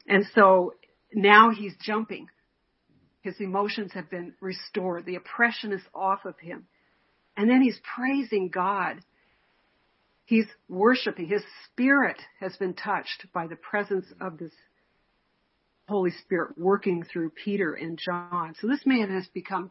And 0.06 0.24
so 0.34 0.74
now 1.14 1.50
he's 1.50 1.74
jumping. 1.80 2.28
His 3.22 3.40
emotions 3.40 3.92
have 3.94 4.10
been 4.10 4.34
restored. 4.40 5.06
The 5.06 5.14
oppression 5.16 5.72
is 5.72 5.82
off 5.94 6.24
of 6.24 6.38
him. 6.38 6.66
And 7.36 7.48
then 7.48 7.62
he's 7.62 7.80
praising 7.94 8.48
God. 8.48 9.00
He's 10.24 10.46
worshiping. 10.68 11.28
His 11.28 11.42
spirit 11.66 12.20
has 12.40 12.56
been 12.56 12.74
touched 12.74 13.26
by 13.32 13.46
the 13.46 13.56
presence 13.56 14.06
of 14.20 14.38
this 14.38 14.52
Holy 15.88 16.10
Spirit 16.10 16.58
working 16.58 17.04
through 17.04 17.30
Peter 17.30 17.74
and 17.74 17.98
John. 17.98 18.54
So 18.60 18.66
this 18.66 18.84
man 18.84 19.10
has 19.10 19.26
become 19.28 19.70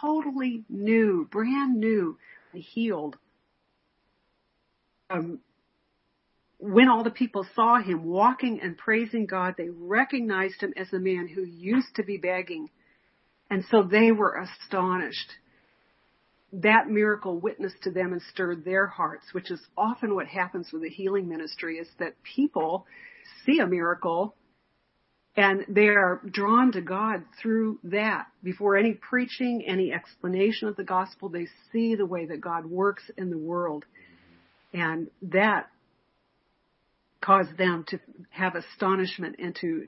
totally 0.00 0.64
new, 0.68 1.26
brand 1.30 1.78
new, 1.78 2.18
healed. 2.52 3.16
Um, 5.10 5.40
when 6.72 6.88
all 6.88 7.04
the 7.04 7.10
people 7.10 7.46
saw 7.54 7.78
him 7.78 8.04
walking 8.04 8.60
and 8.62 8.78
praising 8.78 9.26
God, 9.26 9.54
they 9.58 9.68
recognized 9.68 10.62
him 10.62 10.72
as 10.76 10.90
a 10.92 10.98
man 10.98 11.28
who 11.28 11.44
used 11.44 11.94
to 11.96 12.02
be 12.02 12.16
begging. 12.16 12.70
And 13.50 13.64
so 13.70 13.82
they 13.82 14.12
were 14.12 14.42
astonished 14.42 15.30
that 16.62 16.88
miracle 16.88 17.38
witnessed 17.38 17.82
to 17.82 17.90
them 17.90 18.12
and 18.12 18.22
stirred 18.30 18.64
their 18.64 18.86
hearts, 18.86 19.26
which 19.32 19.50
is 19.50 19.60
often 19.76 20.14
what 20.14 20.26
happens 20.26 20.70
with 20.72 20.82
the 20.82 20.88
healing 20.88 21.28
ministry 21.28 21.78
is 21.78 21.88
that 21.98 22.14
people 22.22 22.86
see 23.44 23.58
a 23.58 23.66
miracle 23.66 24.34
and 25.36 25.66
they 25.68 25.88
are 25.88 26.22
drawn 26.30 26.70
to 26.72 26.80
God 26.80 27.24
through 27.42 27.80
that. 27.84 28.26
Before 28.42 28.76
any 28.76 28.92
preaching, 28.92 29.64
any 29.66 29.92
explanation 29.92 30.68
of 30.68 30.76
the 30.76 30.84
gospel, 30.84 31.28
they 31.28 31.48
see 31.72 31.96
the 31.96 32.06
way 32.06 32.26
that 32.26 32.40
God 32.40 32.64
works 32.64 33.02
in 33.18 33.30
the 33.30 33.38
world. 33.38 33.84
And 34.72 35.08
that 35.22 35.70
caused 37.24 37.56
them 37.56 37.84
to 37.88 37.98
have 38.30 38.54
astonishment 38.54 39.36
and 39.38 39.56
to, 39.56 39.86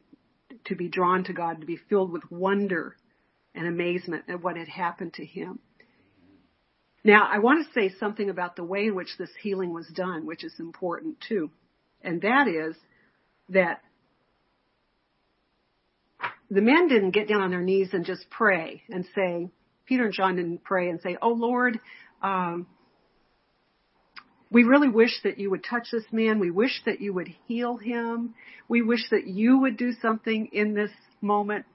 to 0.65 0.75
be 0.75 0.89
drawn 0.89 1.25
to 1.25 1.33
God, 1.33 1.61
to 1.61 1.67
be 1.67 1.79
filled 1.89 2.11
with 2.11 2.23
wonder 2.31 2.97
and 3.55 3.67
amazement 3.67 4.25
at 4.29 4.43
what 4.43 4.57
had 4.57 4.69
happened 4.69 5.13
to 5.15 5.25
him. 5.25 5.59
Now, 7.05 7.29
I 7.31 7.39
want 7.39 7.65
to 7.65 7.73
say 7.73 7.95
something 8.01 8.31
about 8.31 8.57
the 8.57 8.65
way 8.65 8.87
in 8.87 8.95
which 8.95 9.17
this 9.19 9.31
healing 9.41 9.73
was 9.73 9.87
done, 9.89 10.27
which 10.27 10.45
is 10.45 10.55
important 10.59 11.19
too. 11.29 11.51
And 12.03 12.23
that 12.23 12.49
is 12.49 12.75
that 13.51 13.81
the 16.51 16.61
men 16.61 16.89
didn't 16.89 17.13
get 17.13 17.29
down 17.29 17.43
on 17.43 17.51
their 17.51 17.63
knees 17.63 17.91
and 17.93 18.05
just 18.05 18.29
pray 18.31 18.83
and 18.89 19.07
say, 19.15 19.51
Peter 19.85 20.05
and 20.05 20.13
John 20.13 20.37
didn't 20.37 20.65
pray 20.65 20.89
and 20.89 21.01
say, 21.01 21.17
Oh 21.21 21.33
Lord, 21.33 21.79
um, 22.23 22.67
we 24.51 24.65
really 24.65 24.89
wish 24.89 25.21
that 25.25 25.39
you 25.39 25.51
would 25.51 25.65
touch 25.65 25.89
this 25.91 26.05
man. 26.13 26.39
We 26.39 26.51
wish 26.51 26.83
that 26.85 27.01
you 27.01 27.13
would 27.15 27.35
heal 27.47 27.77
him. 27.77 28.35
We 28.69 28.83
wish 28.83 29.09
that 29.11 29.27
you 29.27 29.59
would 29.59 29.77
do 29.77 29.93
something 30.01 30.49
in 30.53 30.75
this 30.75 30.93
moment. 31.21 31.67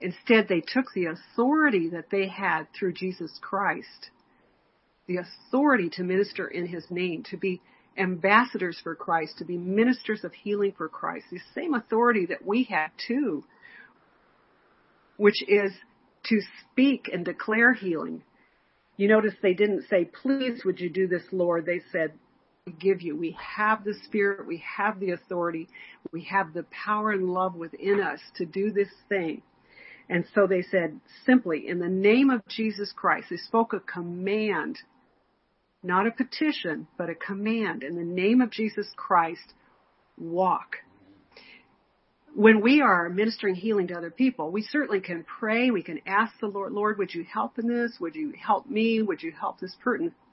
Instead, 0.00 0.48
they 0.48 0.60
took 0.60 0.86
the 0.94 1.06
authority 1.06 1.90
that 1.90 2.10
they 2.10 2.26
had 2.26 2.66
through 2.72 2.94
Jesus 2.94 3.30
Christ 3.40 4.10
the 5.10 5.16
authority 5.16 5.90
to 5.90 6.04
minister 6.04 6.46
in 6.46 6.66
his 6.66 6.84
name, 6.88 7.24
to 7.24 7.36
be 7.36 7.60
ambassadors 7.98 8.78
for 8.80 8.94
Christ, 8.94 9.38
to 9.38 9.44
be 9.44 9.56
ministers 9.56 10.22
of 10.22 10.32
healing 10.32 10.72
for 10.76 10.88
Christ. 10.88 11.26
The 11.32 11.40
same 11.52 11.74
authority 11.74 12.26
that 12.26 12.46
we 12.46 12.62
have 12.70 12.90
too, 13.08 13.42
which 15.16 15.42
is 15.48 15.72
to 16.26 16.40
speak 16.62 17.10
and 17.12 17.24
declare 17.24 17.74
healing. 17.74 18.22
You 19.00 19.08
notice 19.08 19.32
they 19.40 19.54
didn't 19.54 19.88
say, 19.88 20.04
please 20.04 20.62
would 20.62 20.78
you 20.78 20.90
do 20.90 21.08
this, 21.08 21.22
Lord? 21.32 21.64
They 21.64 21.80
said, 21.90 22.12
we 22.66 22.72
give 22.74 23.00
you. 23.00 23.16
We 23.16 23.34
have 23.40 23.82
the 23.82 23.94
Spirit. 24.04 24.46
We 24.46 24.62
have 24.76 25.00
the 25.00 25.12
authority. 25.12 25.68
We 26.12 26.24
have 26.24 26.52
the 26.52 26.64
power 26.64 27.10
and 27.10 27.30
love 27.30 27.54
within 27.54 28.02
us 28.02 28.20
to 28.36 28.44
do 28.44 28.70
this 28.70 28.90
thing. 29.08 29.40
And 30.10 30.26
so 30.34 30.46
they 30.46 30.60
said 30.60 31.00
simply, 31.24 31.66
in 31.66 31.78
the 31.78 31.88
name 31.88 32.28
of 32.28 32.46
Jesus 32.46 32.92
Christ, 32.94 33.28
they 33.30 33.38
spoke 33.38 33.72
a 33.72 33.80
command 33.80 34.76
not 35.82 36.06
a 36.06 36.10
petition, 36.10 36.86
but 36.98 37.08
a 37.08 37.14
command 37.14 37.82
in 37.82 37.96
the 37.96 38.04
name 38.04 38.42
of 38.42 38.50
Jesus 38.50 38.92
Christ, 38.96 39.54
walk. 40.18 40.76
When 42.34 42.60
we 42.60 42.80
are 42.80 43.08
ministering 43.08 43.56
healing 43.56 43.88
to 43.88 43.96
other 43.96 44.10
people, 44.10 44.50
we 44.50 44.62
certainly 44.62 45.00
can 45.00 45.24
pray. 45.24 45.70
We 45.70 45.82
can 45.82 46.00
ask 46.06 46.32
the 46.40 46.46
Lord, 46.46 46.72
Lord, 46.72 46.98
would 46.98 47.12
you 47.12 47.24
help 47.24 47.58
in 47.58 47.66
this? 47.66 47.98
Would 48.00 48.14
you 48.14 48.32
help 48.40 48.68
me? 48.68 49.02
Would 49.02 49.22
you 49.22 49.32
help 49.32 49.58
this 49.58 49.76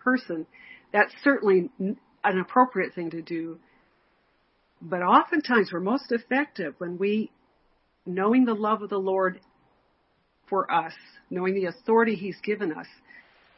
person? 0.04 0.46
That's 0.94 1.13
certainly 1.24 1.70
an 1.80 2.39
appropriate 2.39 2.94
thing 2.94 3.10
to 3.12 3.22
do. 3.22 3.60
But 4.82 5.01
oftentimes 5.01 5.72
we're 5.74 5.80
most 5.80 6.12
effective 6.12 6.75
when 6.77 6.98
we, 6.98 7.32
knowing 8.06 8.46
the 8.46 8.54
love 8.54 8.84
of 8.84 8.89
the 8.89 8.98
Lord 8.98 9.39
for 10.48 10.72
us, 10.72 10.94
knowing 11.30 11.56
the 11.56 11.66
authority 11.66 12.16
He's 12.16 12.39
given 12.44 12.72
us, 12.72 12.88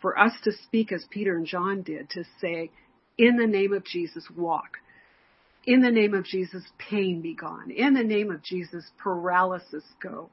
for 0.02 0.18
us 0.18 0.32
to 0.46 0.52
speak 0.64 0.94
as 0.94 1.06
Peter 1.12 1.36
and 1.36 1.46
John 1.46 1.82
did, 1.82 2.10
to 2.12 2.24
say, 2.40 2.72
in 3.18 3.36
the 3.36 3.46
name 3.46 3.74
of 3.74 3.84
Jesus, 3.84 4.26
walk. 4.36 4.78
In 5.66 5.82
the 5.82 5.92
name 5.92 6.14
of 6.14 6.26
Jesus, 6.26 6.64
pain 6.78 7.22
be 7.22 7.36
gone. 7.36 7.72
In 7.72 7.94
the 7.94 8.04
name 8.04 8.32
of 8.32 8.42
Jesus, 8.44 8.84
paralysis 8.98 9.84
go. 10.02 10.30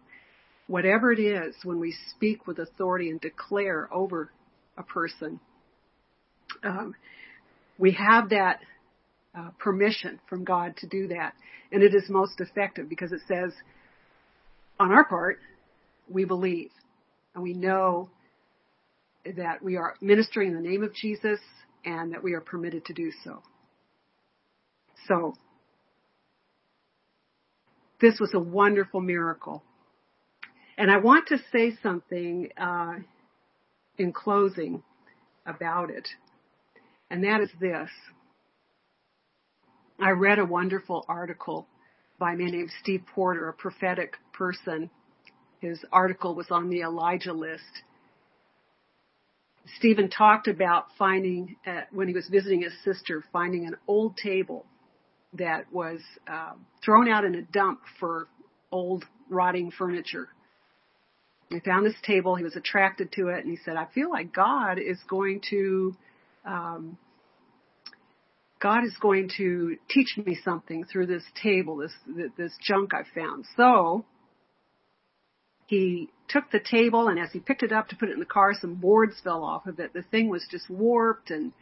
Whatever 0.69 1.13
it 1.13 1.21
is, 1.21 1.55
when 1.65 1.79
we 1.79 1.95
speak 2.11 2.47
with 2.47 2.59
authority 2.59 3.11
and 3.11 3.21
declare 3.21 3.89
over 3.93 4.31
a 4.77 4.83
person, 4.83 5.41
um, 6.63 6.95
we 7.79 7.93
have 7.93 8.31
that 8.31 8.61
uh, 9.37 9.51
permission 9.59 10.19
from 10.29 10.45
God 10.45 10.77
to 10.79 10.87
do 10.87 11.09
that. 11.09 11.35
And 11.71 11.83
it 11.83 11.95
is 11.95 12.05
most 12.09 12.41
effective 12.41 12.89
because 12.89 13.13
it 13.13 13.21
says, 13.29 13.53
on 14.79 14.93
our 14.93 15.05
part, 15.05 15.39
we 16.09 16.25
believe 16.25 16.71
and 17.35 17.43
we 17.43 17.53
know 17.53 18.09
that 19.37 19.63
we 19.63 19.77
are 19.77 19.95
ministering 20.01 20.49
in 20.51 20.55
the 20.55 20.69
name 20.69 20.83
of 20.83 20.95
Jesus 20.95 21.41
and 21.85 22.13
that 22.13 22.23
we 22.23 22.33
are 22.35 22.41
permitted 22.41 22.85
to 22.87 22.93
do 22.93 23.11
so. 23.25 23.43
So, 25.07 25.35
this 28.01 28.19
was 28.21 28.35
a 28.35 28.41
wonderful 28.41 29.01
miracle. 29.01 29.63
And 30.79 30.91
I 30.91 30.99
want 30.99 31.29
to 31.29 31.39
say 31.53 31.73
something 31.83 32.51
uh, 32.61 32.97
in 33.99 34.13
closing 34.13 34.83
about 35.47 35.91
it, 35.91 36.07
and 37.11 37.25
that 37.25 37.41
is 37.41 37.51
this. 37.61 37.89
I 39.99 40.11
read 40.11 40.39
a 40.39 40.45
wonderful 40.45 41.07
article 41.09 41.67
by 42.19 42.33
a 42.33 42.37
man 42.37 42.51
named 42.51 42.71
Steve 42.83 43.03
Porter, 43.15 43.49
a 43.49 43.55
prophetic 43.55 44.15
person. 44.35 44.91
His 45.61 45.83
article 45.91 46.35
was 46.35 46.49
on 46.51 46.69
the 46.69 46.83
Elijah 46.83 47.33
list. 47.33 47.63
Stephen 49.79 50.11
talked 50.11 50.49
about 50.49 50.87
finding, 50.99 51.57
uh, 51.67 51.81
when 51.91 52.09
he 52.09 52.15
was 52.15 52.29
visiting 52.29 52.63
his 52.63 52.75
sister, 52.85 53.25
finding 53.33 53.67
an 53.67 53.77
old 53.89 54.17
table 54.17 54.67
that 55.35 55.73
was 55.73 56.01
uh, 56.31 56.53
thrown 56.85 57.09
out 57.09 57.25
in 57.25 57.35
a 57.35 57.43
dump 57.43 57.81
for 58.01 58.29
old 58.73 59.05
rotting 59.29 59.71
furniture. 59.71 60.29
He 61.51 61.61
found 61.61 61.87
this 61.87 61.95
table. 62.05 62.35
He 62.35 62.45
was 62.45 62.57
attracted 62.57 63.13
to 63.13 63.29
it, 63.29 63.45
and 63.45 63.51
he 63.51 63.59
said, 63.65 63.77
"I 63.77 63.87
feel 63.95 64.11
like 64.11 64.33
God 64.33 64.79
is 64.79 64.99
going 65.09 65.43
to, 65.51 65.97
um, 66.45 66.99
God 68.61 68.85
is 68.85 68.97
going 69.01 69.31
to 69.37 69.77
teach 69.89 70.17
me 70.17 70.37
something 70.45 70.85
through 70.85 71.07
this 71.07 71.23
table, 71.41 71.77
this 71.77 71.93
this 72.37 72.53
junk 72.61 72.93
I 72.95 73.03
found." 73.15 73.47
So 73.57 74.05
he 75.67 76.09
took 76.29 76.51
the 76.51 76.61
table, 76.61 77.09
and 77.09 77.19
as 77.19 77.31
he 77.33 77.39
picked 77.39 77.63
it 77.63 77.73
up 77.73 77.89
to 77.89 77.97
put 77.97 78.09
it 78.09 78.13
in 78.13 78.21
the 78.21 78.25
car, 78.25 78.53
some 78.61 78.75
boards 78.75 79.21
fell 79.23 79.45
off 79.45 79.67
of 79.67 79.79
it. 79.79 79.93
The 79.93 80.03
thing 80.03 80.29
was 80.29 80.47
just 80.51 80.69
warped 80.69 81.31
and 81.31 81.53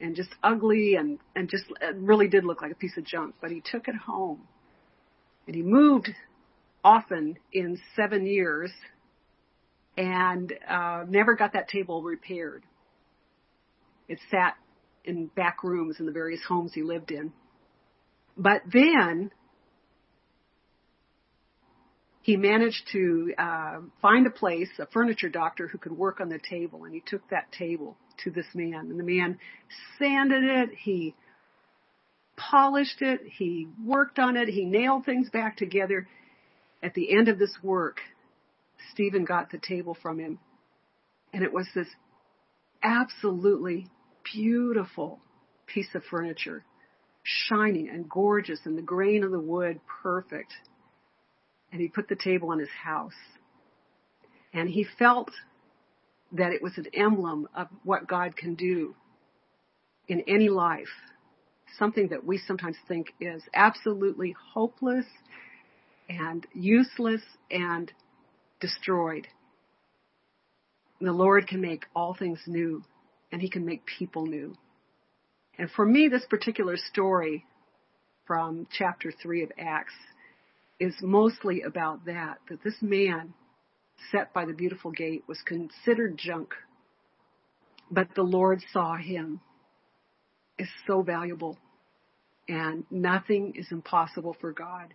and 0.00 0.16
just 0.16 0.30
ugly 0.42 0.94
and, 0.94 1.18
and 1.36 1.48
just 1.48 1.64
really 1.94 2.28
did 2.28 2.44
look 2.44 2.62
like 2.62 2.72
a 2.72 2.76
piece 2.76 2.96
of 2.96 3.04
junk, 3.04 3.34
but 3.40 3.50
he 3.50 3.62
took 3.64 3.88
it 3.88 3.94
home. 3.94 4.40
And 5.46 5.54
he 5.54 5.62
moved 5.62 6.08
often 6.82 7.36
in 7.52 7.78
seven 7.96 8.26
years 8.26 8.70
and 9.96 10.52
uh, 10.68 11.04
never 11.08 11.34
got 11.34 11.52
that 11.52 11.68
table 11.68 12.02
repaired. 12.02 12.64
It 14.08 14.18
sat 14.30 14.54
in 15.04 15.26
back 15.26 15.62
rooms 15.62 15.96
in 15.98 16.06
the 16.06 16.12
various 16.12 16.40
homes 16.46 16.72
he 16.74 16.82
lived 16.82 17.10
in. 17.10 17.32
But 18.36 18.62
then 18.72 19.30
he 22.22 22.36
managed 22.36 22.88
to 22.92 23.32
uh, 23.38 23.80
find 24.00 24.26
a 24.26 24.30
place, 24.30 24.68
a 24.78 24.86
furniture 24.86 25.28
doctor 25.28 25.68
who 25.68 25.78
could 25.78 25.92
work 25.92 26.20
on 26.20 26.28
the 26.28 26.38
table, 26.38 26.84
and 26.84 26.94
he 26.94 27.02
took 27.04 27.28
that 27.30 27.50
table 27.52 27.96
to 28.24 28.30
this 28.30 28.46
man. 28.54 28.90
And 28.90 28.98
the 28.98 29.04
man 29.04 29.38
sanded 29.98 30.44
it, 30.44 30.70
he 30.76 31.14
polished 32.36 33.02
it, 33.02 33.20
he 33.38 33.68
worked 33.84 34.18
on 34.18 34.36
it, 34.36 34.48
he 34.48 34.64
nailed 34.64 35.04
things 35.04 35.28
back 35.30 35.56
together. 35.56 36.08
At 36.82 36.94
the 36.94 37.14
end 37.14 37.28
of 37.28 37.38
this 37.38 37.56
work, 37.62 38.00
Stephen 38.92 39.24
got 39.24 39.50
the 39.50 39.58
table 39.58 39.96
from 40.00 40.18
him. 40.18 40.38
And 41.32 41.44
it 41.44 41.52
was 41.52 41.68
this 41.74 41.88
absolutely 42.82 43.88
beautiful 44.32 45.20
piece 45.66 45.94
of 45.94 46.02
furniture, 46.10 46.64
shining 47.22 47.88
and 47.88 48.08
gorgeous, 48.08 48.60
and 48.64 48.76
the 48.76 48.82
grain 48.82 49.22
of 49.22 49.30
the 49.30 49.40
wood 49.40 49.80
perfect. 50.02 50.52
And 51.70 51.80
he 51.80 51.88
put 51.88 52.08
the 52.08 52.16
table 52.16 52.52
in 52.52 52.58
his 52.58 52.70
house. 52.82 53.12
And 54.52 54.68
he 54.68 54.86
felt 54.98 55.30
that 56.32 56.52
it 56.52 56.62
was 56.62 56.76
an 56.76 56.86
emblem 56.94 57.48
of 57.54 57.68
what 57.84 58.06
God 58.06 58.36
can 58.36 58.54
do 58.54 58.94
in 60.08 60.22
any 60.26 60.48
life. 60.48 60.88
Something 61.78 62.08
that 62.08 62.24
we 62.24 62.38
sometimes 62.38 62.76
think 62.88 63.08
is 63.20 63.42
absolutely 63.54 64.34
hopeless 64.52 65.06
and 66.08 66.46
useless 66.52 67.22
and 67.50 67.92
destroyed. 68.60 69.28
The 71.00 71.12
Lord 71.12 71.46
can 71.46 71.60
make 71.60 71.84
all 71.94 72.14
things 72.14 72.40
new 72.46 72.82
and 73.32 73.40
He 73.40 73.48
can 73.48 73.64
make 73.64 73.86
people 73.86 74.26
new. 74.26 74.54
And 75.58 75.70
for 75.70 75.86
me, 75.86 76.08
this 76.08 76.24
particular 76.28 76.76
story 76.76 77.44
from 78.26 78.66
chapter 78.76 79.12
3 79.22 79.44
of 79.44 79.52
Acts 79.58 79.94
is 80.78 80.94
mostly 81.02 81.62
about 81.62 82.06
that, 82.06 82.38
that 82.48 82.62
this 82.64 82.76
man 82.80 83.34
set 84.10 84.32
by 84.32 84.44
the 84.44 84.52
beautiful 84.52 84.90
gate 84.90 85.24
was 85.26 85.40
considered 85.44 86.16
junk, 86.16 86.54
but 87.90 88.08
the 88.14 88.22
Lord 88.22 88.62
saw 88.72 88.96
him 88.96 89.40
as 90.58 90.68
so 90.86 91.02
valuable, 91.02 91.58
and 92.48 92.84
nothing 92.90 93.54
is 93.56 93.68
impossible 93.70 94.36
for 94.40 94.52
God. 94.52 94.94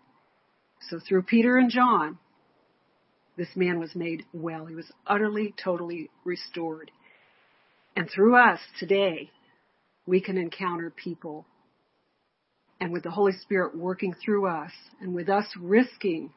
So 0.89 0.99
through 0.99 1.23
Peter 1.23 1.57
and 1.57 1.69
John, 1.69 2.17
this 3.37 3.49
man 3.55 3.79
was 3.79 3.95
made 3.95 4.23
well. 4.33 4.65
He 4.65 4.75
was 4.75 4.91
utterly, 5.05 5.53
totally 5.61 6.09
restored. 6.23 6.91
And 7.95 8.09
through 8.09 8.35
us 8.35 8.59
today, 8.79 9.31
we 10.05 10.21
can 10.21 10.37
encounter 10.37 10.89
people. 10.89 11.45
And 12.79 12.91
with 12.91 13.03
the 13.03 13.11
Holy 13.11 13.33
Spirit 13.33 13.75
working 13.75 14.13
through 14.13 14.47
us, 14.47 14.71
and 15.01 15.15
with 15.15 15.29
us 15.29 15.45
risking 15.59 16.31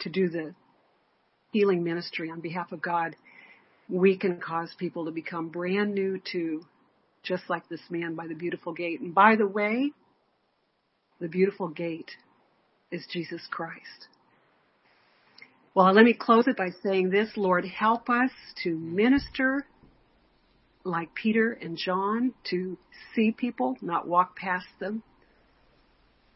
to 0.00 0.08
do 0.08 0.28
the 0.28 0.54
healing 1.52 1.84
ministry 1.84 2.30
on 2.30 2.40
behalf 2.40 2.72
of 2.72 2.82
God, 2.82 3.14
we 3.88 4.16
can 4.16 4.40
cause 4.40 4.74
people 4.78 5.04
to 5.04 5.10
become 5.10 5.48
brand 5.48 5.94
new 5.94 6.18
too, 6.18 6.64
just 7.22 7.44
like 7.48 7.68
this 7.68 7.82
man 7.90 8.14
by 8.14 8.26
the 8.26 8.34
beautiful 8.34 8.72
gate. 8.72 9.00
And 9.00 9.14
by 9.14 9.36
the 9.36 9.46
way, 9.46 9.92
the 11.20 11.28
beautiful 11.28 11.68
gate 11.68 12.10
is 12.90 13.06
Jesus 13.12 13.42
Christ. 13.50 14.08
Well, 15.74 15.92
let 15.92 16.04
me 16.04 16.14
close 16.14 16.48
it 16.48 16.56
by 16.56 16.70
saying 16.82 17.10
this, 17.10 17.30
Lord, 17.36 17.64
help 17.64 18.10
us 18.10 18.30
to 18.64 18.70
minister 18.70 19.64
like 20.84 21.14
Peter 21.14 21.52
and 21.52 21.76
John, 21.76 22.34
to 22.50 22.76
see 23.14 23.30
people, 23.30 23.76
not 23.80 24.08
walk 24.08 24.36
past 24.36 24.66
them, 24.80 25.02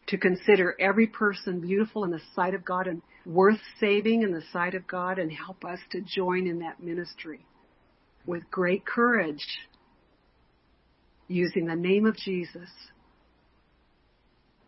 to 0.07 0.17
consider 0.17 0.75
every 0.79 1.07
person 1.07 1.59
beautiful 1.59 2.03
in 2.03 2.11
the 2.11 2.21
sight 2.33 2.53
of 2.53 2.63
God 2.63 2.87
and 2.87 3.01
worth 3.27 3.59
saving 3.79 4.23
in 4.23 4.31
the 4.31 4.43
sight 4.53 4.73
of 4.73 4.87
God 4.87 5.19
and 5.19 5.31
help 5.31 5.65
us 5.65 5.79
to 5.91 6.01
join 6.01 6.47
in 6.47 6.59
that 6.59 6.81
ministry 6.81 7.45
with 8.25 8.49
great 8.49 8.85
courage 8.85 9.45
using 11.27 11.65
the 11.65 11.75
name 11.75 12.05
of 12.05 12.15
Jesus. 12.15 12.69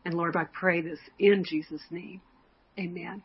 And 0.04 0.14
Lord, 0.14 0.36
I 0.36 0.44
pray 0.52 0.82
this 0.82 1.00
in 1.18 1.46
Jesus' 1.46 1.82
name. 1.90 2.22
Amen. 2.78 3.24